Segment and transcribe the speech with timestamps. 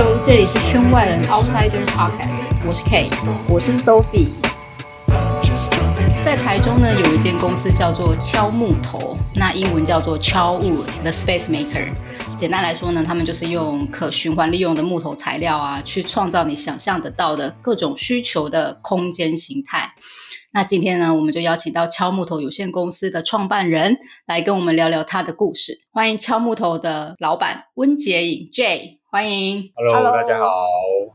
[0.00, 3.10] Hello，这里是圈外人 Outsiders Podcast，我是 K，
[3.48, 4.28] 我是 Sophie。
[6.24, 11.88] 在台中呢，有一间公司叫做敲木头，那英文叫做 Challwood，The Space Maker。
[12.36, 19.92] 简单来说呢，他们就是用可循环利用的木头材料啊，去创造你想象得到的各种需求的空间形态。
[20.50, 25.82] 那今天呢，我们就邀请到敲木头有限公司的创办人来跟我们聊聊他的故事。
[25.90, 29.70] 欢迎敲木头的老板温杰颖 Jay，欢迎。
[29.74, 30.48] Hello，大家好。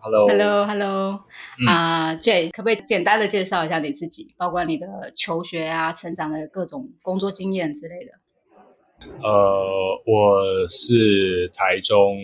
[0.02, 1.22] Hello，Hello，Hello。
[1.68, 8.12] 啊，Jay，可不可以简单的介绍一下你自己，包括你的求学啊、成长的各种工作经验之类的？
[9.24, 12.18] 呃，我是台中，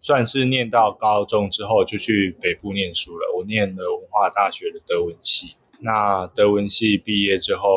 [0.00, 3.36] 算是念到高中之后就去北部念书了。
[3.36, 5.56] 我念了文化大学的德文系。
[5.80, 7.70] 那德文系毕业之后，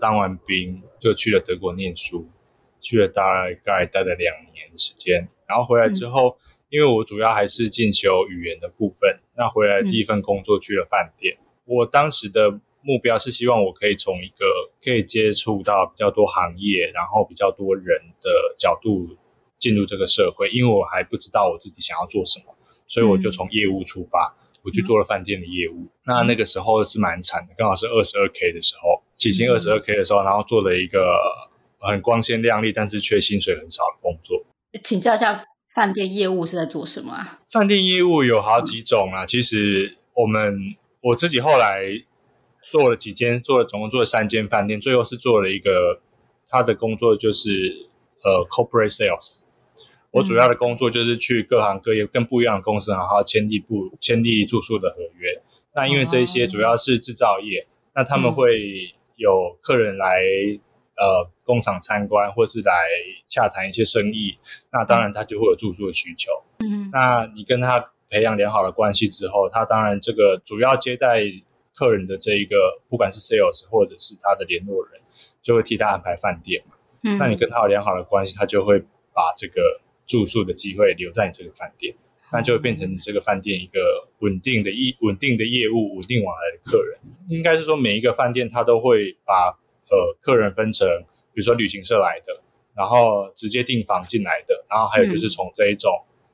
[0.00, 2.28] 当完兵就去了德国念书，
[2.80, 5.28] 去了大概待了两年时间。
[5.46, 6.36] 然后回来之后，嗯、
[6.70, 11.36] 因为我主要还是进修语言的部分，那回来第一份工作去了饭店。
[11.38, 12.50] 嗯、我当时的
[12.82, 14.44] 目标是希望我可以从一个
[14.82, 17.86] 可以接触到比较多行业，然后比较多人
[18.20, 19.16] 的角度
[19.60, 20.50] 进入这个社会。
[20.50, 22.54] 因为我还不知道我自己想要做什么，
[22.88, 24.34] 所以我就从业务出发。
[24.38, 31.20] 嗯我去做了饭店的业务，嗯、那那个时候是蛮惨的，刚好是二十二 K 的时候，起薪二十二 K 的时候，然后做了一个
[31.78, 34.42] 很光鲜亮丽，但是却薪水很少的工作。
[34.82, 37.40] 请教一下，饭店业务是在做什么啊？
[37.50, 40.56] 饭店业务有好几种啊，嗯、其实我们
[41.02, 41.84] 我自己后来
[42.62, 46.00] 做了几间，做了总共做了三间饭店，最后是做了一个，
[46.48, 47.86] 他的工作就是
[48.24, 49.43] 呃 corporate sales。
[50.14, 55.42] 我主要的工作就是去各行各业跟不一样的公司，然后签订不签订住宿的合约。
[55.74, 60.20] 那因为这些主要是制造业，那他们会有客人来
[60.96, 62.72] 呃工厂参观，或是来
[63.28, 64.38] 洽谈一些生意。
[64.70, 66.30] 那当然他就会有住宿的需求。
[66.60, 71.24] 嗯，那你跟他培养良好的关系之后，他当然这个主要接待
[71.74, 75.00] 客人的这一个，不管是 sales 或者是他的联络人，
[75.42, 76.76] 就会替他安排饭店嘛。
[77.02, 78.78] 嗯，那你跟他有良好的关系，他就会
[79.12, 79.80] 把这个。
[80.06, 81.94] 住宿的机会留在你这个饭店，
[82.30, 86.98] 那就会变成你这个饭店一个稳定的业稳定的业务，稳定往来的客人。
[87.28, 89.48] 应该是说每一个饭店它都会把
[89.90, 90.86] 呃客人分成，
[91.32, 92.42] 比如说旅行社来的，
[92.76, 95.90] 然后直接订房进来的，然后还有就是从这一种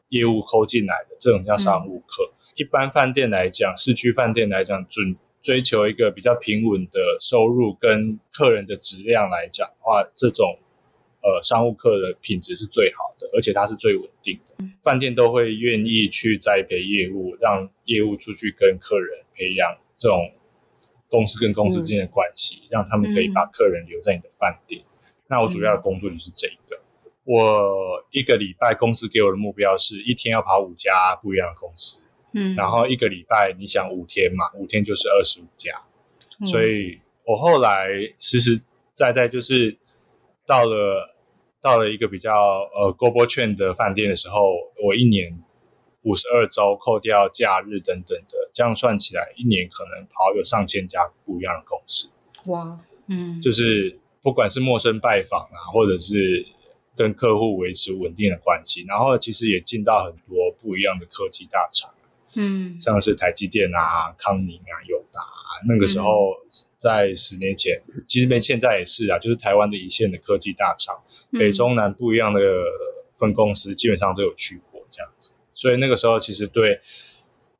[0.08, 2.24] 业务抠进来的，这种叫商务客。
[2.24, 10.58] 嗯、一般饭店来讲，市区饭店来讲，准追求一个比较平稳的收入跟客人的质量来讲的话，这种。
[11.22, 14.64] 呃，商务客的品质是最好的，而且它是最稳定的。
[14.82, 20.32] 饭店都会愿意去栽培业务，让业务出去跟客人培养这种
[21.08, 24.80] 公司跟公司之间的关系，嗯、让他们可以把客人留在你的饭店。
[24.80, 26.76] 嗯、那我主要的工作就是这一个。
[26.76, 35.82] 嗯、我一个礼拜公司给我的目标是一天要跑五家不一样的公司，嗯，然后一个礼拜你想五天嘛，五天就是二十五家，
[36.40, 38.58] 嗯、所以我后来实实
[38.94, 39.76] 在在就是。
[40.50, 41.14] 到了
[41.60, 42.32] 到了一个比较
[42.74, 44.50] 呃 global chain 的饭店的时候，
[44.84, 45.40] 我一年
[46.02, 52.10] 五十二周，扣掉假日等等的，这样算起来，一年可能跑有上千家不一样的公司。
[52.46, 56.44] 哇，嗯，就是不管是陌生拜访啊，或者是
[56.96, 61.94] 跟客户维持稳定的关系，然后其实也进到很多不一样的科技大厂，
[62.34, 65.20] 嗯，像是台积电啊、康宁啊、友达。
[65.68, 66.34] 那个时候，
[66.78, 70.96] 在十年前，其实没现在也是啊，就是台湾的一线的科技大厂，
[71.32, 72.40] 北中南不一样的
[73.16, 75.32] 分公司，基本上都有去过这样子。
[75.54, 76.80] 所以那个时候，其实对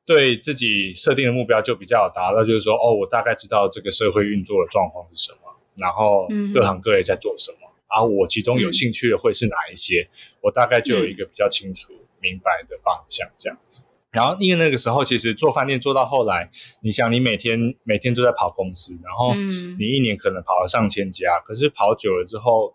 [0.06, 10.08] 对自己设定的目标就比较有达到，就是说，哦，我大概知道这个社会运作的状况是什么，然后各行各业在做什么，然后我其中有兴趣的会是哪一些，
[10.40, 13.82] 我大概就有一个比较清楚明白的方向这样子。
[14.10, 16.50] 然后，因为那个时候，其实做饭店做到后来，
[16.82, 22.74] 你想，你每天每天都在跑公司，然后你一年可能跑了上千家，嗯、可是跑久了之后，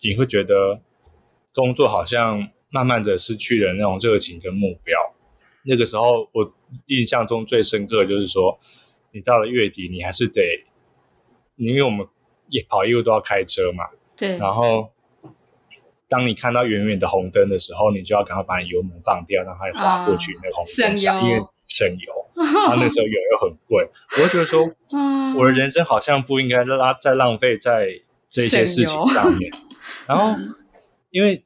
[0.00, 0.80] 你会觉得
[1.54, 4.98] 工作好像慢慢的失去了那种热情跟目标。
[5.62, 6.52] 那个时候，我
[6.86, 8.58] 印象中最深刻的就是说，
[9.12, 10.42] 你到了月底，你还是得，
[11.56, 12.04] 因为我们
[12.48, 13.84] 也跑业务都要开车嘛，
[14.16, 14.90] 对，然后。
[16.08, 22.12] 当你看到远远的红灯的时候，你就要赶快把你油门放掉，让它滑过去那个红灯上，因为省油。
[22.36, 23.88] 然后那时候油又很贵，
[24.18, 24.62] 我就觉得说，
[25.38, 27.88] 我的人生好像不应该拉再浪费在
[28.28, 29.50] 这些事情上面。
[30.06, 30.38] 然后，
[31.10, 31.42] 因为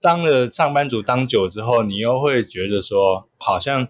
[0.00, 3.88] 当了上班族当久之后，你又会觉得说，好像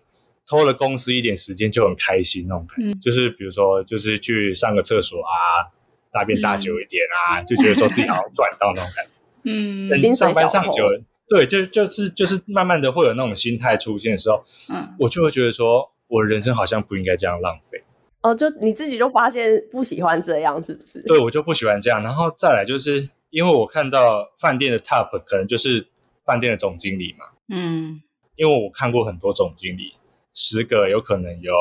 [0.49, 2.99] 偷了公司一点时间就很开心那种感觉。
[2.99, 5.69] 就是比如说，就是去上个厕所啊，
[6.11, 9.08] 大便大久一点啊，就觉得说自己好像赚到那种感觉。
[9.45, 9.69] 嗯，
[10.15, 17.83] 上班上久了，对，就就是就是慢慢的会有那种心态出现的时候，嗯，我就会觉得说，我人生好像不应该这样浪费。
[18.21, 21.01] 哦，就你自己就发现不喜欢这样，是不是？
[21.03, 22.03] 对，我就不喜欢这样。
[22.03, 25.87] 然后再来就是因为我看到饭店的 top 可能就是
[26.25, 28.03] 饭店的总经理嘛，嗯，
[28.37, 29.95] 因为我看过很多总经理，
[30.35, 31.53] 十个有可能有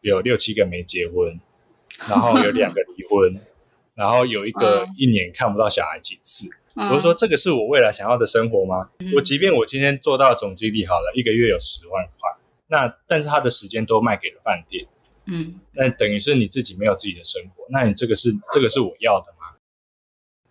[0.00, 1.38] 有六七个没结婚，
[2.08, 3.40] 然后有两个离婚，
[3.94, 6.48] 然后有一个一年看不到小孩几次。
[6.74, 8.90] 嗯、我就说这个是我未来想要的生活吗？
[8.98, 12.30] 嗯、我即便我今天做到总经理好了，一个月有十万块，
[12.68, 14.86] 那但是他的时间都卖给了饭店。
[15.26, 19.56] 嗯，那等于是你自己没有自己的生活，那你这个是这个是我要的吗？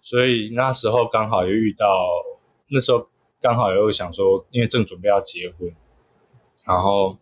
[0.01, 1.85] 所以那时候刚好又遇到，
[2.69, 3.09] 那时候
[3.41, 5.75] 刚好又想说，因为正准备要结婚，
[6.65, 7.17] 然后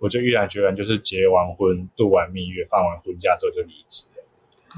[0.00, 4.15] 我就毅然决然就是结完婚、度完蜜月、放完婚假之后就离职了。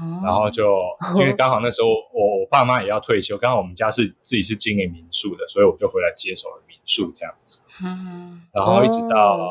[0.01, 0.77] 哦，然后就
[1.19, 7.61] 因为刚好那时候我我爸妈也要退休，刚好我们家是自己是经营民宿的，所以我就回来接手了民宿这样子。
[7.83, 9.37] 嗯，然后一直到。
[9.37, 9.49] 哦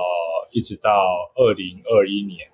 [0.50, 0.90] 一直到
[1.34, 2.48] 二零二一年，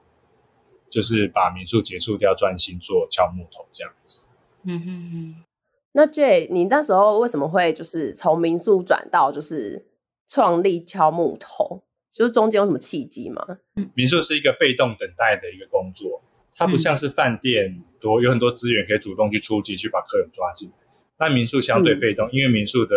[0.91, 4.26] 就是把民宿结束掉，专心做敲木头这样子。
[4.64, 5.44] 嗯哼哼。
[5.93, 9.87] 那 Jay，你那时候为什么会就是从民宿转到就是
[10.26, 11.85] 创立敲木头？
[12.11, 13.46] 就是中间有什么契机吗？
[13.94, 16.20] 民宿是一个被动等待的一个工作，
[16.55, 20.75] 它不像是饭店多有很多资源可以主动去出击去把客人抓进来。
[21.19, 22.97] 但民宿相对被动，嗯、因为民宿的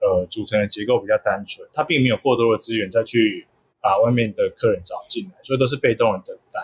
[0.00, 3.46] 呃组成的结构比较单纯，它并没有过多的资源再去。
[3.84, 6.60] 把外面的客人找进来，所以都是被动的等待。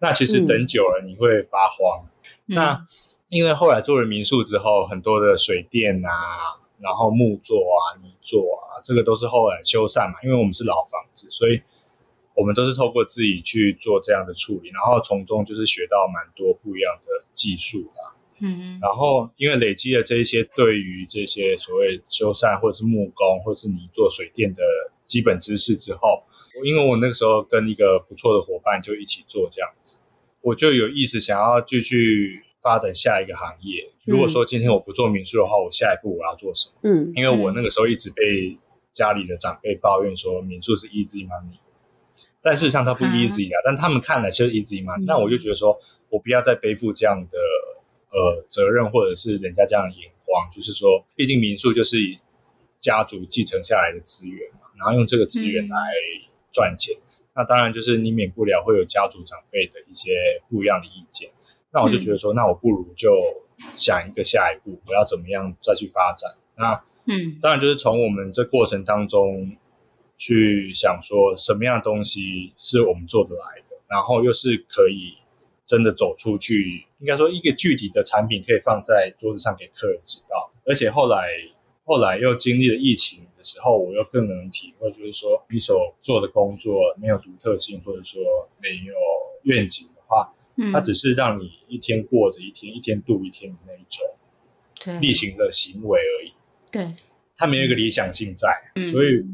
[0.00, 2.04] 那其实等久了你会发慌。
[2.48, 2.84] 嗯、那
[3.28, 6.10] 因为后来做了民宿之后，很多的水电啊，
[6.80, 10.18] 然后木作啊、泥作啊，这个都是后来修缮嘛。
[10.24, 11.62] 因为我们是老房子，所以
[12.38, 18.14] 我们都是透过自己去做这样的处理，然后从中就是学到蛮多不一样的技术啦。
[18.40, 24.62] 嗯，然后因为累积了这一些对于这些所谓修缮或者是木工或者是你做、水电的
[25.04, 26.22] 基本知识之后。
[26.64, 29.98] 因为我那个时候跟一个不错的伙伴就一起做这样子，
[30.40, 33.88] 我就有意识想要继续发展下一个行业。
[34.04, 36.80] 如果说今天我不做民宿的话，我下一步我要做什么？
[36.82, 38.58] 嗯，因为我那个时候一直被
[38.92, 41.58] 家里的长辈抱怨说民宿是 easy money，
[42.42, 45.04] 但事实上它不 easy 啊，但他们看来就是 easy money。
[45.06, 45.78] 那我就觉得说
[46.10, 47.38] 我不要再背负这样的
[48.10, 51.96] 呃责任，或者是人家这样的眼光，就是说，毕竟民宿就是
[52.80, 55.76] 家族继承下来的资源嘛，然后用这个资源来。
[56.50, 56.96] 赚钱，
[57.36, 60.10] 那当然就是你免不了会有家族长辈的一些
[60.48, 61.30] 不一样的意见。
[61.70, 63.12] 那我就觉得说，嗯、那我不如就
[63.74, 66.32] 想一个下一步，我要怎么样再去发展。
[66.56, 69.56] 那嗯，当然就是从我们这过程当中
[70.18, 75.16] 去想说，什么样的东西是我们做得来的，然后又是可以
[75.64, 76.84] 真的走出去。
[76.98, 80.52] 应该说，一个具体的产品可以放在桌子上给客人知道。
[80.66, 81.28] 而且后来，
[81.84, 83.24] 后来又经历了疫情。
[83.38, 88.20] 的时候，我又更能体会，就是说，你所做的工作没有独特性，或者说
[88.60, 88.92] 没有
[89.44, 96.32] 愿景的话，嗯，它只是让你一天过着一天，一天度一天的那一种例行的行为而已。
[96.72, 96.92] 对，
[97.36, 99.24] 它没有一个理想性在，嗯，所以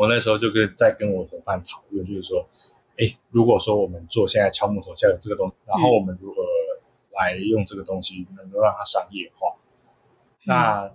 [0.00, 2.48] 我那时候就跟在跟我伙伴讨论，就是说，
[2.96, 6.42] 哎，如果说我们做现在敲木头，现在有这个东西，然后我们如何
[7.18, 9.54] 来用这个东西，能够让它商业化？
[10.46, 10.92] 嗯，那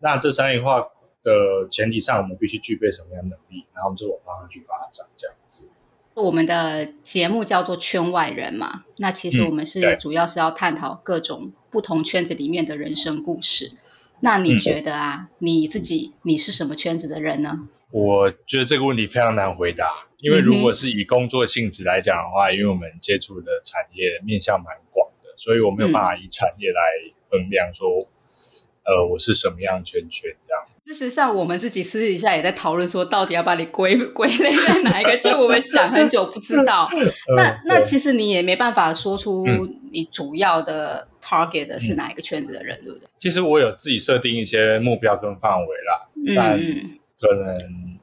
[0.00, 0.88] 那这商业化。
[1.24, 5.66] 的前提上，我们必须具备什么样的能力，然后我们就往方向去发展，这样子。
[6.12, 13.70] 我们的节目叫做《圈外人》嘛，那其实我们是主要是要探讨各种不同圈子里面的人生故事。
[13.72, 13.78] 嗯、
[14.24, 17.68] 那你觉得啊，你自己你是什么圈子的人呢？
[17.90, 19.86] 我觉得这个问题非常难回答，
[20.18, 26.80] 因为如果是以工作性质来讲的话，嗯、因为我们接触的产业面向蛮广的，所以我没有办法以产业来
[27.30, 28.00] 衡量说，
[28.84, 30.64] 嗯、呃，我是什么样圈圈这样。
[30.86, 35.16] 事实上，我们自己私底下也在讨论，说到底要把你归 归类在哪一个？
[35.18, 36.88] 就我们想很久不知道。
[37.36, 39.46] 那那其实你也没办法说出
[39.92, 43.08] 你主要的 target 的是哪一个圈子的人，对不对？
[43.18, 46.58] 其实我有自己设定一些目标跟范围啦，但
[47.18, 47.98] 可能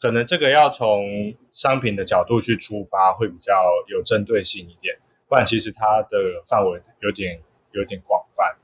[0.00, 3.52] 可能这个要从商品的角度去出发，会比较
[3.88, 4.96] 有针对性一点。
[5.28, 7.38] 不然，其实它的范围有点
[7.72, 8.56] 有点广泛。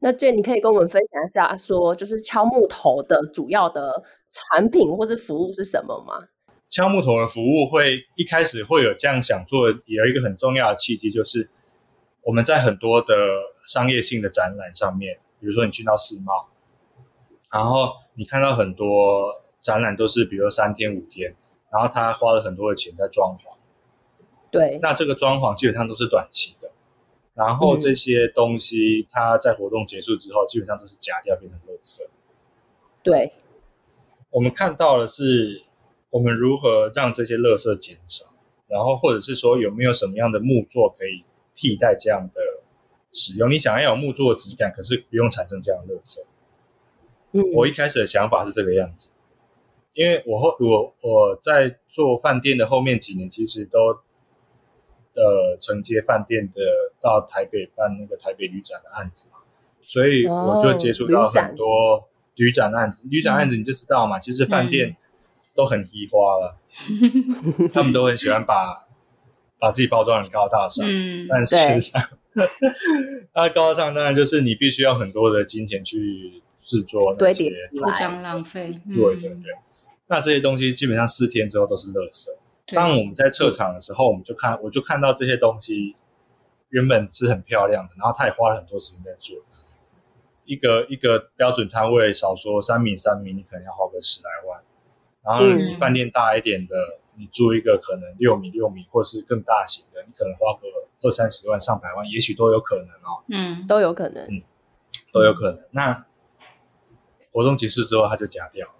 [0.00, 6.28] 那 Jay，你可以跟我们分享一下，说就是敲木头的主要的产品或是服务是什么吗？
[6.70, 11.48] 敲木头的服务会一开始会有这样想做，也有一个很重要的契机，就是
[12.28, 13.14] 我们在很多的
[13.66, 16.46] 商业性的展览上面，比如说你去到世贸，
[17.50, 21.34] 然后你看到很多展览都是比如三天五天，
[21.72, 23.56] 然后他花了很多的钱在装潢，
[24.50, 26.70] 对，那这个装潢基本上都是短期的。
[27.32, 32.02] 然后这些东西，它在活动结束之后，基本上都是假掉变成垃圾。
[33.02, 33.32] 对，
[34.28, 35.62] 我们看到的是
[36.10, 38.34] 我们如何让这些垃圾减少，
[38.66, 41.24] 然后或者是说有没有什么样的木作可以
[41.58, 42.40] 替代这样的
[43.12, 43.50] 使用？
[43.50, 46.24] 你想要有木作的质感，可是不用产生这样的垃圾。
[47.32, 49.10] 嗯，我一开始的想法是这个样子，
[49.92, 53.78] 因为我后我我在做饭店的后面几年，其实都
[55.14, 56.62] 呃承接饭店的
[57.00, 59.38] 到台北办那个台北旅展的案子嘛，
[59.82, 63.02] 所以我就接触到很多旅展案子。
[63.10, 64.96] 旅展案子你就知道嘛，其实饭店
[65.56, 66.56] 都很移花了，
[67.58, 68.87] 嗯、 他们都很喜欢把
[69.58, 72.02] 把自己包装很高大上，嗯、但事实上，
[73.34, 76.42] 那高大上当然就是你必须要很多的金钱去。
[76.68, 79.54] 制作那些不将浪费，对对对。
[80.06, 82.26] 那这些东西基本上四天之后都是垃圾。
[82.74, 85.96] 当我们在撤场的时候，我们就看，我就看到这些东西
[86.68, 89.38] 原本是很漂亮的，然后他也花了很多时间在做。
[90.44, 94.60] 一个一个标准摊位，少说三米三米，你可能要花个十来万。
[95.24, 96.76] 然后你饭店大一点的，
[97.18, 100.68] 你租一个可能六米六米，或是更大型的，你可能花个
[101.02, 103.24] 二三十万、上百万，也许都有可能哦。
[103.28, 104.42] 嗯，都有可能，嗯，
[105.12, 105.60] 都有可能。
[105.72, 106.06] 那
[107.32, 108.74] 活动结束之后，它就假掉了。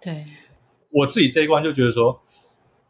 [0.00, 0.24] 对，
[0.90, 2.22] 我自己这一关就觉得说，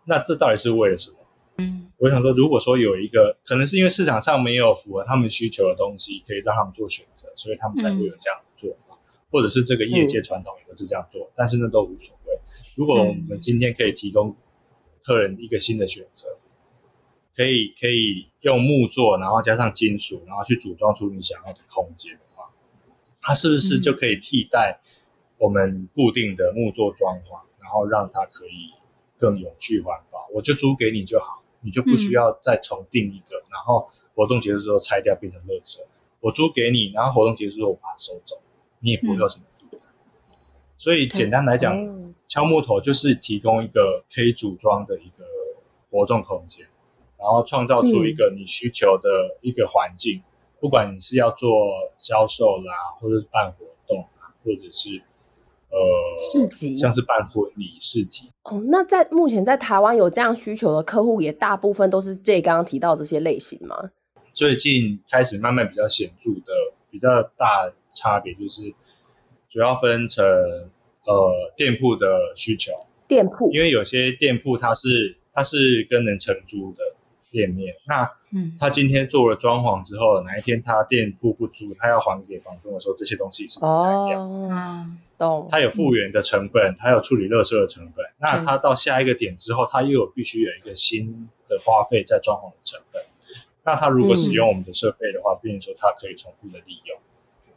[0.05, 1.17] 那这到底是为了什么？
[1.59, 8.99] 嗯，我想说，如果说有一个可能是因为市场上没有符合他们需求的东西，可以让他们做选择，所以他们才会有这样的做法，嗯、
[9.31, 12.39] 或者是这个业界传统也都是这样做，嗯、但是那都无所谓。
[12.77, 14.37] 如果我们今天可以提供
[15.09, 16.37] 客人一个新的选择，
[17.35, 22.53] 可以可以用木作，然后加上金属，然后去组装出你想要的空间的话。
[23.23, 24.81] 它是不是就可以替代
[25.39, 28.75] 我们固定的木作装潢，嗯、然后让它可以
[29.19, 30.29] 更永续环保？
[30.31, 35.79] 我就租给你就好，你就不需要再重订一个，嗯、然后活动结束之后拆掉变成垃圾。
[36.21, 38.39] 我租给你，然后活动结束之后我把它收走，
[38.81, 39.81] 你也不会有什么负担。
[40.29, 40.35] 嗯、
[40.77, 45.25] 所以简单来讲，嗯、敲木头就是提供一个可以组装的一个
[45.91, 46.67] 活动空间，
[47.19, 50.19] 然后创造出一个你需求的一个环境。
[50.19, 50.23] 嗯
[50.61, 51.49] 不管你是要做
[51.99, 55.01] 销售啦，或者是办活动啊，或者是
[55.71, 55.79] 呃
[56.19, 58.29] 市集，像是办婚礼市集。
[58.43, 63.93] 哦，那在目前在台湾有这样需求的客户，也大部分都是这刚刚提到这些类型吗？
[64.35, 66.53] 最近开始慢慢比较显著的、
[66.91, 68.75] 比较大差别，就是
[69.49, 70.25] 主要分成
[71.09, 72.71] 呃店铺的需求。
[73.09, 76.79] 店铺，因为有些店铺它是它是跟人承租的。
[77.31, 83.67] 店面，那嗯，他今天做了装潢之后，哪一天他店铺不租，他要还给房东的时候，这些东西是拆
[84.09, 84.23] 掉？
[84.23, 84.87] 哦，
[85.19, 85.47] 懂。
[85.51, 88.03] 他有复原的成本，他有处理垃圾的成本。
[88.19, 93.03] 那他到下一个点之后，他又有必须有一个新的花费在装潢的成本。
[93.63, 96.99] 那他如果使用我们的设备的话，变成说他可以重复的利用。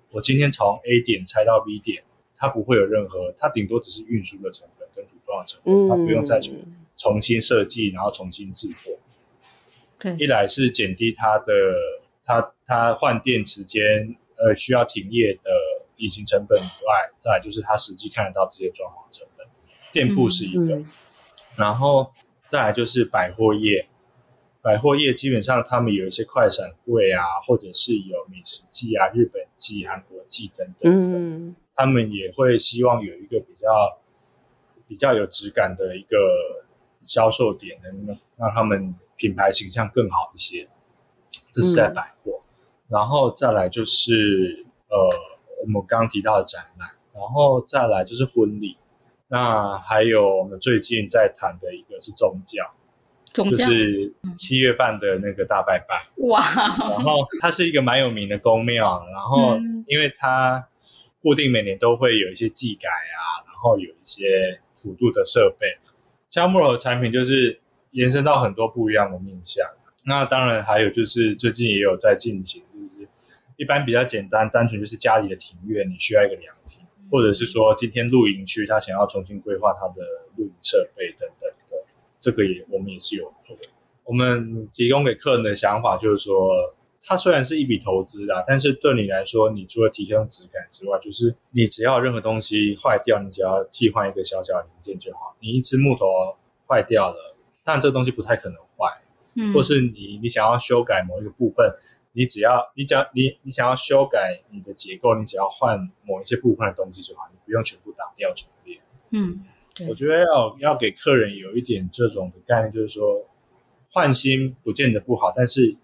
[0.09, 2.03] 我今天从 A 点拆到 B 点，
[2.41, 6.57] 他不会有任何，它顶多只是运输的成本跟组装的成本，它不用再重
[6.97, 8.97] 重新设计，然后重新制作。
[10.17, 11.53] 一来是减低它的
[12.25, 15.51] 它它换电时间，呃，需要停业的
[15.97, 19.45] 隐形成本以外，再来就是他实际看得到这些装潢成本。
[19.91, 20.85] 店铺是一个，嗯嗯、
[21.57, 22.11] 然后
[22.47, 23.87] 再来就是百货业，
[24.63, 33.99] 百货业基本上他们有一些快闪柜啊，或者是有美食季啊、日本季、韩国季等等的，嗯、他们也会希望有一个比较
[34.87, 36.17] 比较有质感的一个
[37.01, 38.95] 销售点，能让他们。
[39.17, 40.67] 品牌形象更好一些，
[41.51, 42.49] 这是在百货，嗯、
[42.87, 44.97] 然后再来就是呃，
[45.61, 48.77] 我们刚刚提到的展览，然后再来就是婚礼，
[49.27, 52.73] 那还有我们最近在谈的一个是宗教，
[53.31, 53.57] 宗教？
[53.57, 56.41] 就是七月半的那个大拜拜，哇，
[56.89, 60.67] 然后它是一个蛮有名的宫庙，然后因为它
[61.21, 65.77] 固定每年都会有一些技改啊，然后有一些辅助的设备，
[66.29, 67.59] 像木头的产品就是。
[67.91, 69.67] 延伸到很多不一样的面向，
[70.05, 73.05] 那当然还有就是最近也有在进行，就是
[73.57, 76.79] 一般比较简单单纯就是家里的庭院，你需要一个凉亭，
[77.11, 80.05] 或者是说今天露营区他想要重新规划他的
[80.37, 81.85] 露营设备等等的，
[82.21, 83.57] 这个也我们也是有做。
[84.05, 95.35] 我们提供给客人的想法就是说，它虽然是一笔投资啦，但是对你来说，你除了提升质感之外，就是你只要任何东西坏掉，你只要替换一个小小的零件就好。
[95.39, 96.05] 你一只木头
[96.67, 97.35] 坏掉了。
[97.63, 99.01] 但这个东西不太可能坏，
[99.35, 101.71] 嗯，或是你你想要修改某一个部分，
[102.13, 108.79] 你只要你只要你你想要修改你的结构，你只要换某一些部分的东西就好，你不用全部打掉重练。
[109.11, 113.23] 嗯，对，我觉得要要给客人有一点这种的概念，就是说
[113.91, 115.77] 换新不见得不好，但是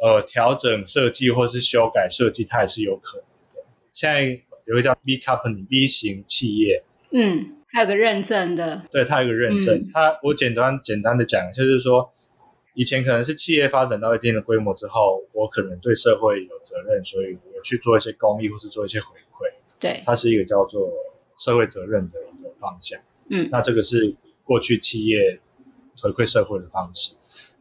[0.00, 3.24] 呃调整设计或是修改设计，它也是有可能
[3.54, 3.66] 的。
[3.92, 4.22] 现在
[4.64, 9.74] 有一个叫 B Company B 型企业，嗯，还有个认证的，对，它有个认证。
[9.76, 12.12] 嗯、它我简单简单的讲，就是说，
[12.74, 19.52] 以前可能是企业发展到一定的规模之后，我可能对社会有责任，所以我去做一些公益或是做一些回馈。
[19.80, 20.90] 对，它是一个叫做
[21.38, 23.00] 社会责任的一个方向。
[23.30, 25.40] 嗯，那这个是过去企业
[26.00, 27.16] 回馈社会的方式。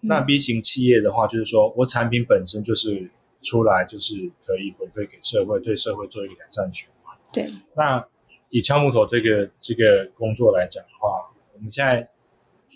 [0.06, 3.10] 嗯、那 B 型企业的话，就是说我产品本身就是
[3.42, 7.18] 出来就是可以回馈给社会，对社会做一个改善循环。
[7.34, 8.08] 对，那
[8.50, 11.10] 以敲木头这个这个工作来讲的话，
[11.54, 12.08] 我们现在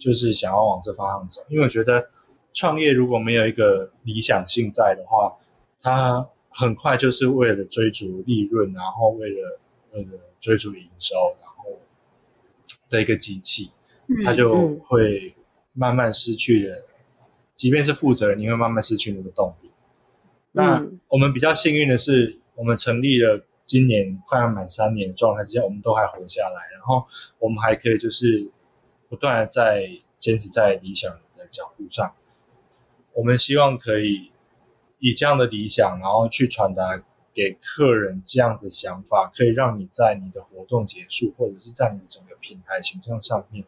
[0.02, 2.10] 就是想要往这方向走，因为我觉得
[2.54, 5.38] 创业如果没有一个理想性在的话，
[5.82, 9.60] 它很快就是为了追逐利润，然后为了
[9.94, 11.80] 为了追逐营收，然后
[12.90, 13.72] 的一个机器，
[14.26, 15.34] 它就会
[15.74, 16.86] 慢慢失去了。
[17.60, 19.70] 即便是负责人，你会慢慢失去那个动力。
[20.54, 27.06] 那我们比较幸运的是，我们成立了今年快要满三年的状态之下，我们都还活下来，然后
[27.38, 28.50] 我们还可以就是
[29.10, 32.16] 不断的在坚持在理想的脚步上。
[33.12, 34.32] 我们希望可以
[35.00, 43.66] 以这样的理想，然后去传达给客人这样的想法，可以让你在你的活动结束，或者是在你整个品牌形象上面。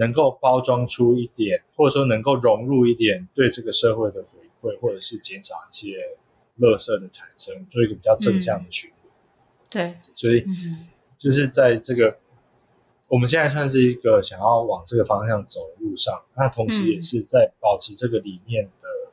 [0.00, 6.16] 能够包装出一点，或者说能够融入一点对这个社会的回馈，或者是减少一些
[6.58, 8.98] 垃圾的产生，做一个比较正向的循环。
[9.02, 10.42] 嗯、对，所以
[11.18, 12.18] 就是在这个
[13.08, 19.12] 我们现在算是一个想要往这个方向走的路上，那同时也是在保持这个理念的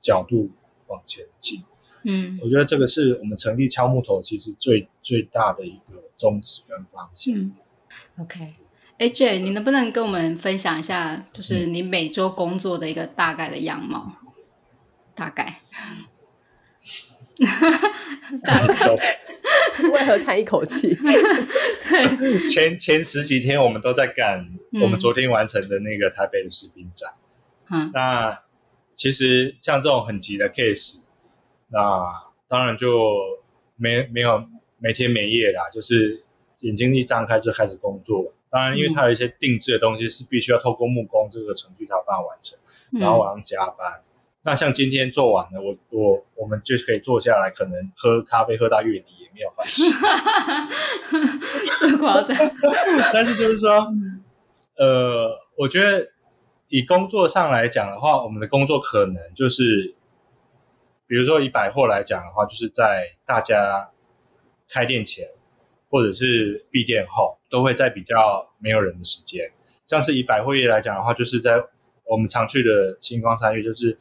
[0.00, 0.50] 角度
[0.86, 1.64] 往前进。
[2.04, 7.34] 嗯，我觉得这个是我们成立敲木头其实最最大的一个宗旨跟方向。
[7.36, 7.56] 嗯、
[8.20, 8.46] OK。
[8.98, 14.16] 哎，Jay，你能不能跟我们分享一下，就是你每周工作的一个大概的样貌？
[15.14, 15.60] 大概，
[18.44, 18.74] 大概，
[19.92, 20.94] 为何叹一口气？
[20.98, 24.48] 对， 前前十几天我们都在赶
[24.82, 27.12] 我们昨天完成的那个台北的食品展。
[27.70, 28.42] 嗯，那
[28.96, 31.02] 其实像这种很急的 case，
[31.68, 32.04] 那
[32.48, 33.14] 当然就
[33.76, 34.44] 没没有
[34.78, 36.22] 没天没夜啦，就是
[36.60, 38.32] 眼睛一张开就开始工作。
[38.50, 42.58] 当然，因为它有一些定制的东西是必须要透过木工这个程序才有办法完成，
[42.92, 43.92] 然后晚上加班。
[43.92, 44.04] 嗯、
[44.42, 49.92] 那像今天做完了，我我我们就可以坐下来，可能喝咖啡喝到月底也没有关系。
[51.78, 52.34] 这么夸张？
[53.12, 53.86] 但是就是说，
[54.78, 56.08] 呃，我觉得
[56.68, 59.94] 以工作上来讲的话，我们的工作可能就是，
[61.06, 63.90] 比如说以百货来讲的话，就是在大家
[64.70, 65.28] 开店前。
[65.88, 69.50] 或者是闭店后，都会在比较没有人的时间。
[69.86, 71.62] 像是以百货业来讲的话，就是在
[72.04, 73.98] 我们常去的星光三月，就是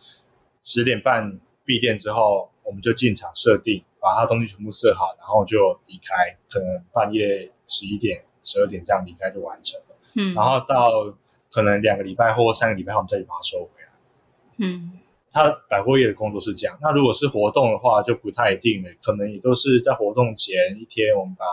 [0.61, 6.37] 十点半闭店之后，我们就进场设定，把它东西全部设好，然后就离开。
[6.49, 9.95] 可能半夜十一点、十二点这样离开就完成了。
[10.15, 11.15] 嗯，然后到
[11.51, 13.89] 可能两个礼拜或三个礼拜后，我们再去把它收回来。
[14.57, 14.91] 嗯。
[15.29, 16.75] 他百货业的工作是这样。
[16.81, 18.89] 那如果是活动的话，就不太一定了。
[19.03, 21.45] 可能也都是在活动前一天，我们把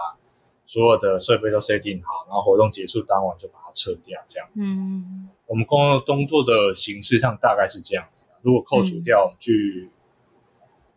[0.75, 4.73] 所有的设备都 setting 好，然后活动结束当晚就把它撤掉，这样子。
[4.75, 8.27] 嗯，我们工作工作的形式上大概是这样子。
[8.43, 9.89] 如果扣除掉去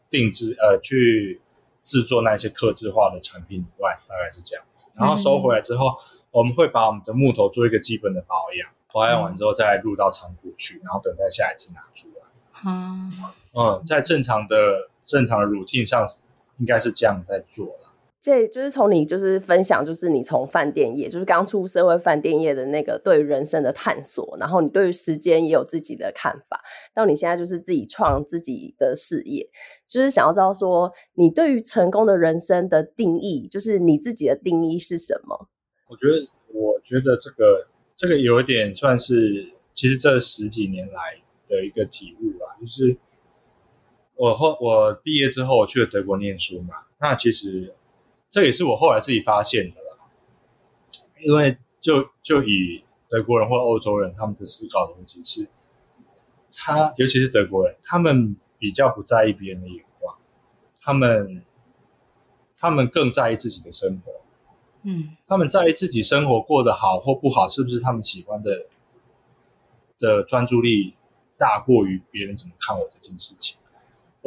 [0.09, 1.39] 定制、嗯、呃去
[1.83, 4.89] 制作那些刻制化的产品以外，大概是这样子。
[4.95, 5.97] 然后收回来之后，嗯、
[6.31, 12.23] 我们会把我们的木头做一个基本的保养，保养完之后再入到仓库去，然后等待下一次拿出来。
[12.65, 13.13] 嗯
[13.53, 16.03] 嗯，在正常的正常的 routine 上，
[16.55, 17.93] 应该是这样在做了。
[18.27, 26.61] 这就是从你就是分享，就是你从饭店业，就是刚出社会饭店业的那个对人生的探索，然后你对于时间也有自己的看法，
[26.93, 29.49] 到你现在就是自己创自己的事业，
[29.87, 35.47] 就是想要知道说你对于成功的人生的定义，就是你自己的定义是什么？
[35.87, 42.97] 我觉得，我觉得这个这个有一点算是，其实这十几年来的一个体悟吧，就是
[44.17, 47.73] 我后我毕业之后，我去了德国念书嘛，那其实。
[48.29, 49.97] 这也是我后来自己发现的啦，
[51.21, 55.47] 因为就就以德国人或欧洲人他们的思考的问题是，
[56.53, 60.17] 他尤其是德国人，他们比较不在意别人的眼光，
[60.81, 61.41] 他们
[62.57, 64.11] 他们更在意自己的生活，
[64.83, 68.67] 嗯，他们在意自己生活过得好或不好，是不是他们喜欢的
[69.97, 70.95] 的专注力
[71.37, 73.57] 大过于别人怎么看我这件事情。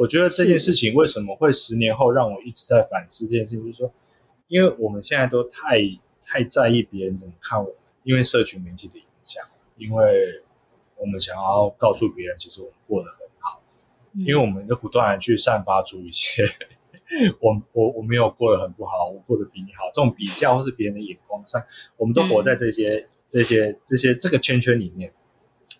[0.01, 3.93] 我觉得这件事情为什么会十年后让我一直在反思这件事情，就是说，
[4.47, 5.77] 因为我们现在都太
[6.23, 9.45] 太在意别人怎么看我们，因为社群媒体的影响，
[9.77, 10.41] 因为
[10.97, 13.61] 我们想要告诉别人，其实我们过得很好，
[14.15, 16.49] 因为我们就不断的去散发出一些
[17.39, 21.63] 我我我没有过得很不好，我过得比你好，这种比较或是别人的眼光上，
[21.97, 25.13] 我们都活在这些、嗯、这些这些这个圈圈里面。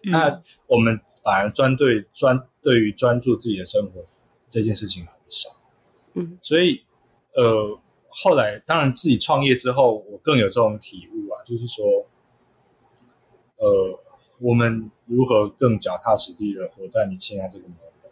[0.06, 4.06] 嗯、那我们反而专对专对于专注自己的生活
[4.52, 5.50] 这件事情很少。
[6.14, 6.84] 嗯，所以
[7.34, 12.06] 呃，后来当然自己创业之后，我更有这种体悟啊，就是说，
[13.58, 14.00] 呃，
[14.38, 18.12] 我们如何更脚踏实地的活在你现在这个 moment。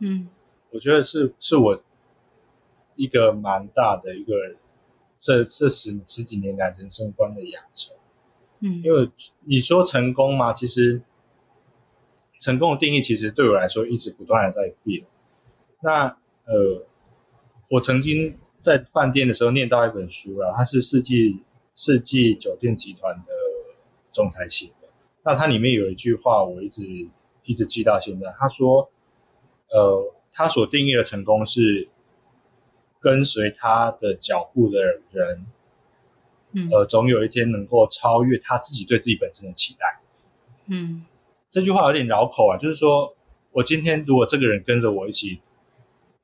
[0.00, 0.28] 嗯。
[0.74, 1.82] 我觉得是是我
[2.94, 4.32] 一个蛮大的一个
[5.18, 7.94] 这这十十几年来人生观的养成，
[8.60, 11.02] 嗯，因为你说成功嘛，其实
[12.40, 15.04] 成功的定义其实对我来说一直不断的在变。
[15.82, 16.06] 那
[16.44, 16.86] 呃，
[17.68, 21.42] 我曾经在饭店的时候念到一本书啊，它是世纪
[21.74, 23.32] 世纪酒店集团的
[24.10, 24.88] 总裁写的。
[25.24, 26.82] 那它里面有一句话，我一直
[27.44, 28.34] 一直记到现在。
[28.38, 28.90] 他说，
[29.68, 30.14] 呃。
[30.34, 31.90] 他所定义的成功是
[32.98, 35.46] 跟随他的脚步的人，
[36.52, 40.00] 嗯，呃，总有一天能够超越他自己对自己本身的期待。
[40.68, 41.04] 嗯，
[41.50, 43.14] 这句话有点绕口啊，就是说
[43.50, 45.38] 我今天如果这个人跟着我一起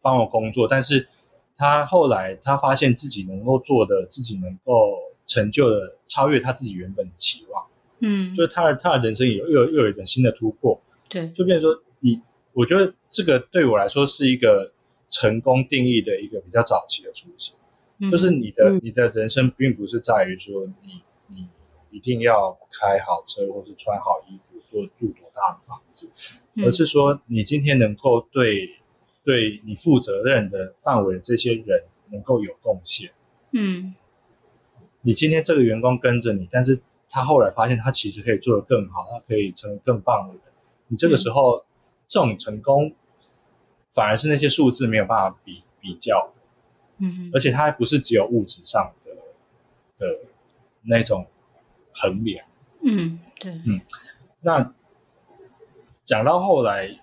[0.01, 1.09] 帮我工作，但是
[1.57, 7.67] 他后来他发现自己能够做的，自己能够成就的，超越他自己原本的期望。
[8.01, 10.81] 嗯，就是他的他的人生有又有又有一种新的突破。
[11.09, 12.21] 对，就变成说你。
[12.55, 14.73] 我觉得这个对我来说是一个
[15.09, 17.57] 成功定义的一个比较早期的雏形，
[18.01, 21.47] 嗯、就是你的、嗯、你的人生并不是在于说你你
[21.93, 26.11] 一定要开好车或是穿好衣服多住多大的房子，
[26.55, 28.78] 嗯、而是说你今天能够对
[29.29, 33.11] 对你负责任的范围的这些人能够有贡献。
[33.51, 33.95] 嗯，
[35.03, 40.43] 你今天这个员工跟着你，但是他后来发现他其实可以做得更好，他可以成为更棒的人，
[40.87, 41.59] 你这个时候。
[41.59, 41.65] 嗯
[42.11, 42.91] 这种成功，
[43.93, 49.13] 反而是那些数字没有办法比比较的，嗯哼，而且它还不是只有物质上的
[49.99, 50.19] 的
[50.85, 51.27] 那种
[51.93, 52.47] 衡量，
[52.83, 53.79] 嗯，对，嗯，
[54.41, 54.73] 那
[56.07, 56.99] 讲到后来，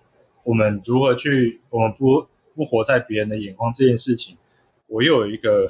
[0.46, 4.38] 我们如何去，我们不不活在别人的眼光这件事情，
[4.88, 5.68] 我又有一个，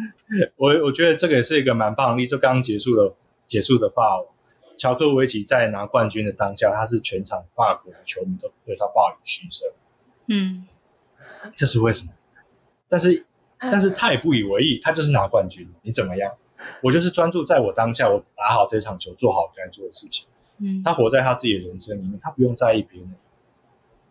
[0.56, 3.14] 我我觉得这个也是一个蛮棒的例子，就刚刚结束的
[3.46, 4.28] 结束的法文。
[4.76, 9.66] 乔科维奇在拿冠军的当下，他是全场法国的球迷都对他报以嘘声。
[10.28, 10.66] 嗯，
[11.56, 12.12] 这是为什么？
[12.86, 13.24] 但是，
[13.58, 15.66] 但是他也不以为意，他就是拿冠军。
[15.80, 16.30] 你怎么样？
[16.82, 20.26] 我就是专注在我当下，我打好这场球，做好该做的事情。
[20.58, 23.10] 嗯，他活在他自己的人生里面，他不用在意别人。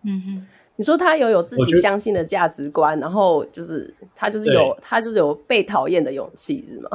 [0.05, 6.89] 嗯哼，你说他有有自己相信的价值观，然后就是他就是有他就是有被讨厌的勇气，是吗？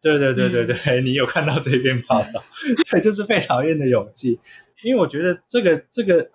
[0.00, 2.42] 对对对对对，嗯、 你有看到这篇报道？
[2.90, 4.38] 对，就是被讨厌的勇气。
[4.82, 6.30] 因为我觉得这个这个，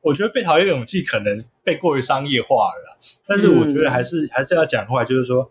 [0.00, 2.96] 我觉得被讨厌的勇气可能被过于商业化了。
[3.26, 5.50] 但是我觉得还是、嗯、还是要讲话，就是说，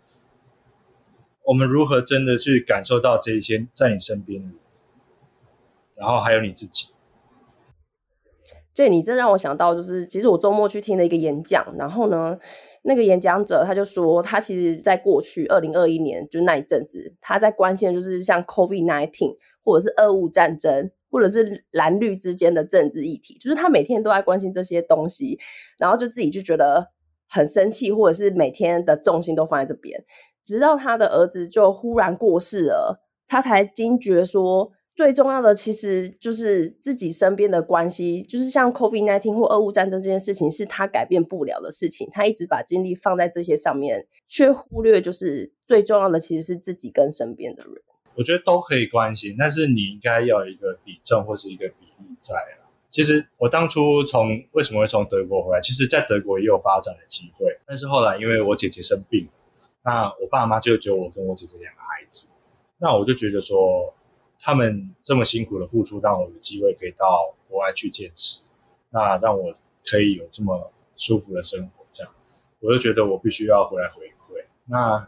[1.44, 4.56] 我们如何真的去感受到这一些在你身边的人，
[5.98, 6.95] 然后还有你自己。
[8.76, 12.38] 这你这让我想到，就是其实我周末去听了一个演讲，然后呢。
[12.88, 25.40] 那个演讲者他就说，他其实在过去二零二一年就那一阵子，他在关心的就是像 COVID-19，或者是俄乌战争，或者是蓝绿之间的政治议题，就是他每天都在关心这些东西，
[25.80, 26.92] 然后就自己就觉得
[27.28, 30.04] 很生气，或者是每天的重心都放在这边，
[30.44, 34.72] 直到他的儿子就忽然过世了，他才惊觉说。
[34.96, 42.08] 最重要的其实就是自己身边的关系，就是像 COVID-19 或俄乌战争这件事情，是他改变不了的事情。
[42.10, 47.74] 他一直把精力放在这些上面，却忽略就是最重要的其实是自己跟身边的人。
[48.16, 52.34] 我觉得都可以关心，但是你应该要一个比重或是一个比例在。
[52.90, 59.28] 其实我当初从为什么会从德国回来，其实在德国也有发展的机会，但是后来因为我姐姐生病，
[59.84, 62.30] 那我爸妈就只有我跟我姐姐两个孩子，
[62.78, 63.94] 那我就觉得说。
[64.40, 68.44] 他们这么辛苦的付出，让我有机会可以到国外去见识，
[68.92, 72.14] 那让我可以有这么舒服的生活，这样
[72.60, 74.46] 我就觉得我必须要回来回馈。
[74.66, 75.08] 那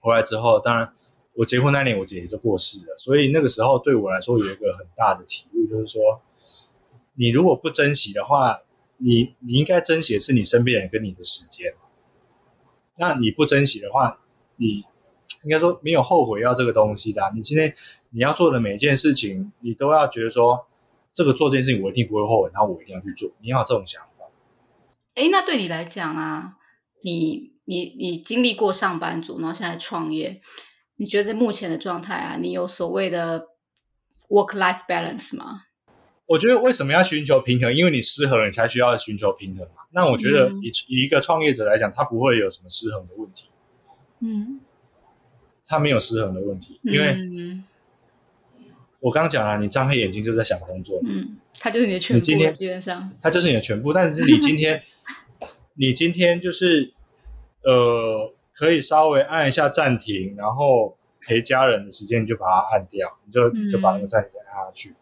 [0.00, 0.92] 回来之后，当然
[1.34, 6.20] 我结婚那年我姐姐就过世了，所以那个时候对我来说有一个很大的体悟，就是说，
[7.14, 8.60] 你如果不珍惜的话，
[8.98, 11.74] 你你应该珍惜的是你身边人跟你的时间。
[12.96, 14.20] 那你不珍惜的话，
[14.56, 14.84] 你
[15.42, 17.30] 应该说没有后悔要这个东西的啊。
[17.34, 17.74] 你今天。
[18.16, 20.68] 你要做的每一件事情，你都要觉得说，
[21.12, 23.28] 这个做这件事情我一定不会后悔，然后我一定要去做。
[23.40, 24.24] 你要有这种想法。
[25.16, 26.54] 哎，那对你来讲啊，
[27.02, 30.40] 你你你经历过上班族，然后现在创业，
[30.94, 33.48] 你觉得目前的状态啊，你有所谓的
[34.28, 35.62] work life balance 吗？
[36.26, 37.74] 我觉得为什么要寻求平衡？
[37.74, 39.82] 因为你失衡了，你才需要寻求平衡嘛。
[39.90, 43.48] 那我觉得以以一个创业者来讲，他不会有什么失衡的问题。
[44.20, 44.60] 嗯，
[45.66, 47.16] 他没有失衡的问题，因为
[49.00, 51.00] 我刚刚讲了，你张开眼睛就在想工作。
[51.04, 52.24] 嗯，它就是你的全部。
[52.24, 53.92] 今天基本上，他就是你的全部。
[53.92, 54.82] 但是你今天，
[55.76, 56.92] 你今天就是
[57.62, 64.94] 呃，可以稍微按一下暂停，然后陪家人的时间你就把它按掉，你就就把那个暂停按下去。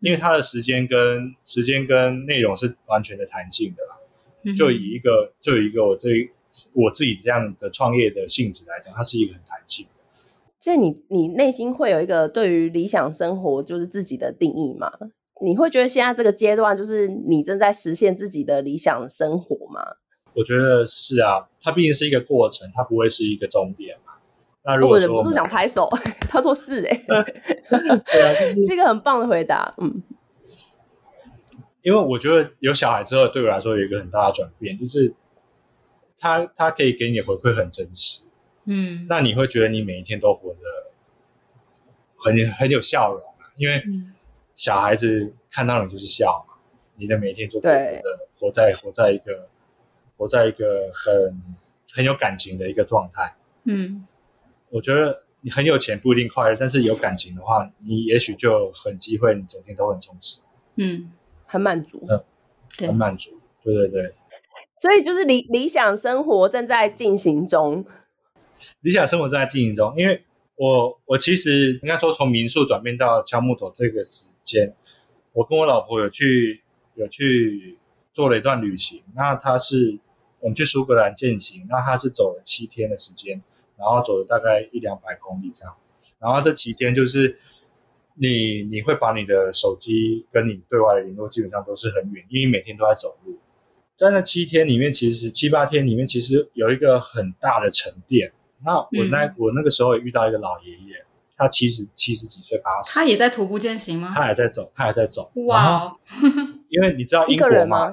[0.00, 6.08] 因为它的时间跟时间跟内容是完全的弹性的啦，就以一个就以一个我这
[6.74, 9.90] 我自己这样的创业的性质来讲，它是一个很弹性的。
[10.58, 14.90] 所以你你内心会有一个对于理想生活就是自己的定义吗？
[15.40, 19.80] 你会觉得现在这个阶段就是你正在实现自己的理想生活吗？
[20.34, 24.14] 我觉得是啊，它毕竟是一个过程，它不会是一个终点嘛。
[24.64, 25.88] 那如果说我忍不住想拍手，
[26.28, 27.04] 他说是哎、欸，
[28.10, 30.02] 对啊，就是 是一个很棒的回答，嗯。
[31.82, 35.14] 因为我觉得有小孩之后，对我来说有一个很大的转变，就是
[36.18, 38.24] 他他可以给你的回馈很真实，
[38.64, 40.60] 嗯，那你会觉得你每一天都活得
[42.16, 43.82] 很很有笑容啊，因为
[44.54, 46.54] 小孩子看到你就是笑嘛，
[46.96, 48.02] 你的每一天就活得
[48.38, 49.48] 活在活在一个
[50.16, 51.42] 活在一个很
[51.94, 54.06] 很有感情的一个状态，嗯。
[54.70, 60.42] 我觉得你很有钱不一定快乐，但是有感情的话，你也许就很机会，你整天都很充实，
[60.76, 61.10] 嗯，
[61.46, 62.22] 很满足，嗯，
[62.86, 64.14] 很满足，对对对。
[64.78, 67.84] 所以就是理理想生活正在进行中，
[68.80, 69.94] 理想生活正在进行中。
[69.96, 70.22] 因为
[70.56, 74.74] 我我其实应该说从民宿转变到敲木头这个时间，
[75.32, 76.62] 我跟我老婆有去
[76.94, 77.78] 有去
[78.12, 79.02] 做了一段旅行。
[79.14, 79.98] 那他是
[80.40, 83.42] 我们去苏格兰健行，那他是走了七天的时间。
[83.76, 85.72] 然后走了大概一两百公里这样，
[86.18, 87.38] 然后这期间就是
[88.16, 93.38] 你你会把你的手机跟你对外的联络基本上都是很远，因为每天都在走路。
[93.98, 98.30] 在那七天里面，其实七八天里面，其实有一个很大的沉淀。
[98.64, 101.04] 那我那、嗯、我那个时候也遇到一个老爷爷，
[101.36, 104.12] 他七十七十几岁八十，他也在徒步践行吗？
[104.14, 105.32] 他还在走，他还在走。
[105.46, 105.92] 哇！
[106.70, 107.92] 因为你知道英国吗？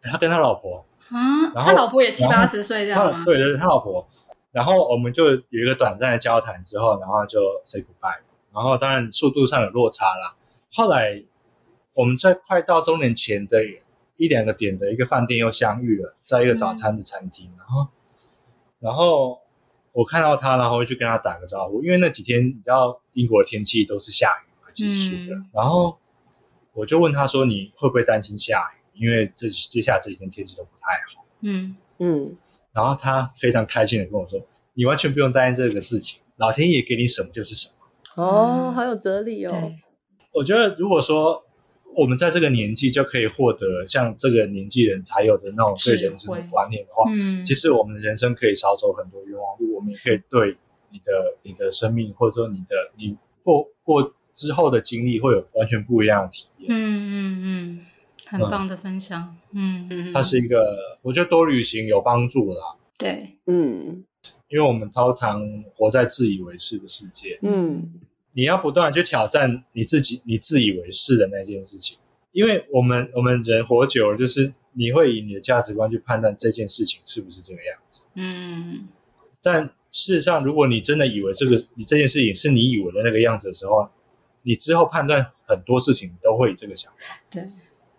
[0.00, 3.22] 他跟他老婆嗯，他老婆也七八十岁这样吗？
[3.26, 4.08] 对对对，他老婆。
[4.52, 8.20] 然后我们就有一个短暂的交谈之后，然后就 say goodbye。
[8.54, 10.34] 然后当然速度上有落差啦。
[10.72, 11.22] 后来
[11.92, 13.58] 我们在快到终点前的
[14.20, 17.50] 一两个点的一个饭店又相遇了，在一个早餐的餐厅。
[17.52, 17.88] 嗯、然后，
[18.80, 19.40] 然后
[19.92, 21.82] 我看到他，然后去跟他打个招呼。
[21.82, 25.34] 因为那几天你知道英国的天气都是下雨嘛，就是暑的。
[25.34, 25.98] 嗯、然后
[26.74, 29.00] 我就问他说：“你会不会担心下雨？
[29.02, 32.36] 因为这接下来这几天天气都不太好。”嗯嗯。
[32.74, 34.38] 然后他非常开心的跟我说
[34.74, 37.74] ：“你完全不用担心这个事情，老天爷给你什么就是什么。”
[38.22, 39.72] 哦，好有哲理哦。
[40.34, 41.44] 我觉得如果说
[41.96, 49.74] 我们在这个年纪就可以获得像这个年纪人才有的那种对人生的观念的话，嗯，其实我们的人生可以少走很多冤枉路。
[49.76, 50.56] 我们也可以对
[50.90, 56.68] 你的你的生命，或者说你的你过过之后的经历，会有完全不一样的体验。
[56.70, 57.80] 嗯嗯嗯。
[58.26, 60.64] 很棒的分享，嗯嗯，它是一个，
[61.02, 62.76] 我觉得多旅行有帮助啦。
[62.96, 64.04] 对，嗯，
[64.48, 65.42] 因为我们通常
[65.74, 67.92] 活在自以为是的世界，嗯，
[68.32, 71.98] 你要不断去挑战你自己，你自以为是的那件事情，
[72.32, 78.88] 因为我们我们人活久了，就是你会以你的价值观去判断这件事情是不是这个样子，嗯，
[79.42, 83.88] 但事实上，如果你真的以为这个你这件事情是你以为的那个样子的时候，
[84.42, 86.98] 你之后判断很多事情都会以这个想法，
[87.30, 87.44] 对。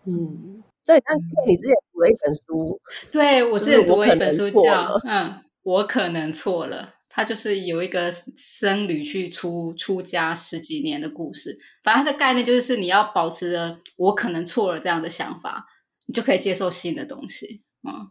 [0.05, 1.03] 嗯，这像
[1.47, 11.57] 你之前读了一本书，对，我之前读了一本书叫《嗯，我可能错了》，它就是有一个僧侣去出出家十几年的故事。
[11.83, 15.65] 反正他的概念就是你要保持着“我可能错了”这样的想法，
[16.07, 17.61] 你就可以接受新的东西。
[17.87, 18.07] 嗯，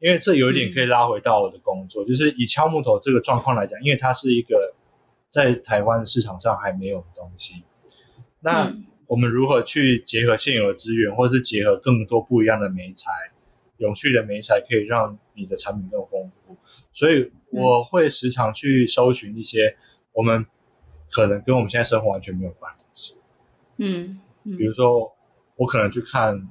[0.00, 4.74] 因为这有一点可以拉回到我的工作，嗯、就是以敲木头这个状况来讲，因为它是一个
[5.30, 7.64] 在台湾市场上还没有的东西，
[8.40, 8.64] 那。
[8.64, 13.10] 嗯我们如何去结合现有的资源，或是结合更多不一样的媒材，
[13.76, 16.43] 永续的媒材，可以让你的产品更丰富。
[16.92, 19.76] 所以我会时常去搜寻一些
[20.12, 20.44] 我们
[21.10, 23.16] 可能跟我们现在生活完全没有关系的东西。
[23.78, 25.12] 嗯，嗯，比如说
[25.56, 26.48] 我可能去看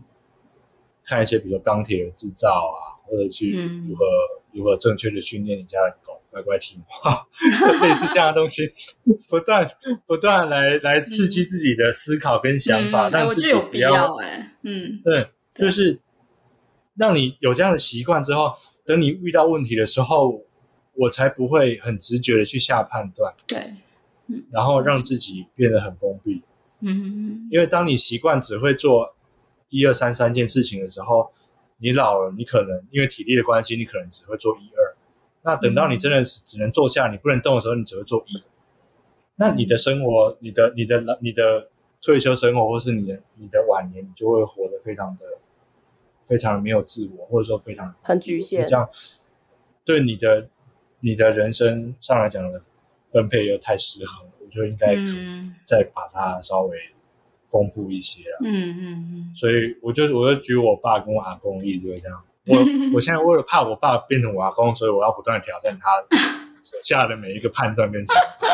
[1.04, 3.52] 看一些，比如说钢铁的制造啊，或者去
[3.88, 6.20] 如何、嗯、如何正确的训练你家的狗。
[6.34, 7.28] 乖乖听话，
[7.84, 8.68] 类似这样的东西，
[9.30, 9.70] 不断
[10.08, 16.00] 不断来来刺激自己的思考跟想法，让自己不要哎，嗯，对，就是
[16.96, 18.52] 让你有这样的习惯之后，
[18.86, 20.42] 等你遇到问题的时候，
[20.94, 23.74] 我才不会很直觉的去下判断，对，
[24.52, 26.42] 然后让自己变得很封闭，
[26.82, 29.16] 嗯，因为当你习惯只会做
[29.70, 31.32] 一二三三件事情的时候，
[31.78, 34.96] 你老了，你可能因为体力的关系，你可能只会做一二。
[35.46, 38.42] 那等到你真的是只能坐下，你不能动的时候，你只会做一。
[39.36, 41.70] 那你的生活，你的、你的、你的
[42.02, 45.26] 退休生活，或是你的、你的晚年，你就会活得非常的、
[46.24, 48.66] 非常没有自我，或者说非常很局限。
[48.68, 48.90] 这样
[49.86, 50.48] 对你的、
[51.02, 52.62] 你的人生上来讲的
[53.10, 55.12] 分配又太失衡了，我觉得应该可
[55.66, 56.78] 再把它稍微
[57.46, 58.38] 丰富一些了。
[58.44, 59.36] 嗯嗯嗯。
[59.36, 62.24] 所以我就我就举我爸跟我阿公的例子，这样。
[62.46, 62.58] 我
[62.96, 65.90] 我现在为了怕我爸变成我阿公，所以我要不断的挑战他
[66.64, 68.48] 所下的每一个判断跟想法。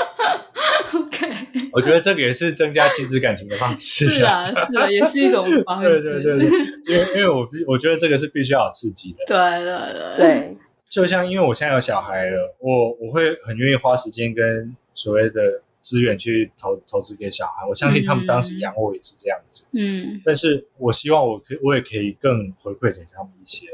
[0.93, 1.27] OK，
[1.73, 4.07] 我觉得这个也是增加亲子感情的方式。
[4.09, 6.01] 是啊，是啊，也是一种方式。
[6.01, 9.17] 对对对对，因为因为我我觉得这个是必须要有刺激的。
[9.27, 10.57] 对对对对，
[10.89, 17.67] 就像因为我现在有小孩了，我我会很愿意花时间跟所谓的资源去投投资给小孩。
[17.67, 19.65] 我相信他们当时养我也是这样子。
[19.73, 23.67] 嗯，但是我希望我可我也可以更回馈给他们一些。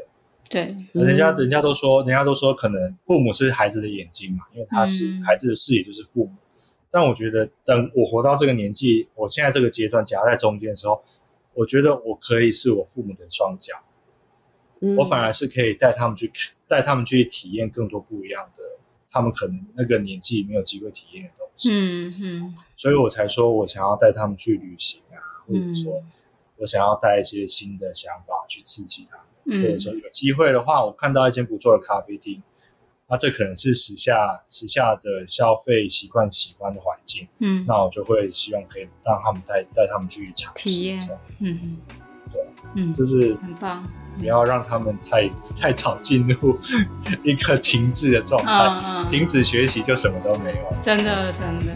[0.48, 6.32] 对，人家人家都说，人家都说，可能父母是孩子的眼睛嘛，因为他是孩子的视野就是父母。
[6.96, 11.04] 嗯、但我觉得，等我活到这个年纪，我现在这个阶段夹在中间的时候，
[11.54, 13.76] 我觉得我可以是我父母的双脚，
[14.80, 16.32] 嗯、我反而是可以带他们去
[16.68, 18.64] 带他们去体验更多不一样的，
[19.12, 21.70] 他们可能那个年纪没有机会体验的东西。
[21.74, 26.02] 嗯嗯，所以我才说我想要带他们去旅行啊，或者说
[26.58, 29.26] 我想要带一些新的想法去刺激他们。
[29.48, 32.42] 或者说有机会的话，我看到一间不错的咖啡厅，
[33.08, 41.78] 那这可能是时下时下的消费习惯喜欢的环境，嗯，那我就会希望可以让他们带带他们去尝试一下，嗯嗯，
[42.32, 42.42] 对，
[42.76, 43.88] 嗯，就是很棒，
[44.18, 46.58] 不要让他们太太早进入
[47.24, 51.72] 一个停滞的状态，停止学习就什么都没有，真的真的。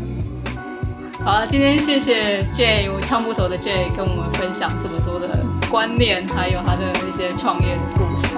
[1.24, 8.34] 好，今天谢谢 Jay，我敲木头的 Jay 跟我们分享这么多的观念，还有他的一些创业的故事。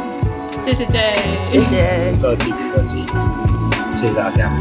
[0.61, 1.15] 谢谢 Jay，
[1.51, 3.03] 谢谢，不客气不客气，
[3.95, 4.51] 谢谢大家。